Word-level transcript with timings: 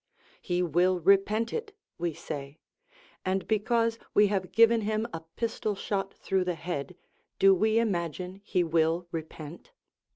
"He 0.41 0.63
will 0.63 0.99
repent 0.99 1.53
it," 1.53 1.73
we 1.99 2.15
say, 2.15 2.57
and 3.23 3.47
because 3.47 3.99
we 4.15 4.25
have 4.29 4.51
given 4.51 4.81
him 4.81 5.05
a 5.13 5.19
pistol 5.35 5.75
shot 5.75 6.15
through 6.15 6.45
the 6.45 6.55
head, 6.55 6.95
do 7.37 7.53
we 7.53 7.77
imagine 7.77 8.41
he 8.43 8.63
will 8.63 9.07
repent? 9.11 9.73